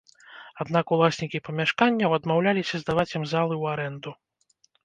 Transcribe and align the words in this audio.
Аднак 0.63 0.93
уласнікі 0.97 1.41
памяшканняў 1.49 2.17
адмаўляліся 2.19 2.75
здаваць 2.85 3.09
ім 3.21 3.29
залы 3.33 3.53
ў 3.61 3.75
арэнду. 3.75 4.11